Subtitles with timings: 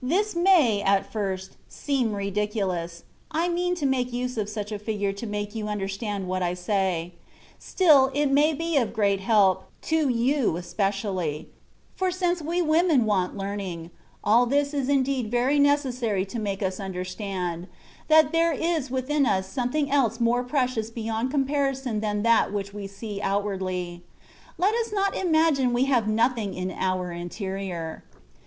[0.00, 5.12] This may, at first, seem ridiculous (I mean to make use of such a figure
[5.12, 7.12] to make you understand what I say):
[7.58, 11.48] still it may be of great help, to you espe ciaUy;
[11.94, 13.90] for since we women want learning,
[14.24, 17.68] all this is indeed very necessary to make us understand,
[18.08, 22.72] that there is within us something else more pre cious beyond comparison than that which
[22.72, 24.02] we see outwardly.
[24.56, 28.04] Let us not imagine we have nothing in our interior.